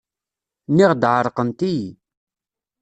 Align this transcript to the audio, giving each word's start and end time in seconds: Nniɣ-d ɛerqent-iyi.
Nniɣ-d 0.71 1.03
ɛerqent-iyi. 1.13 1.87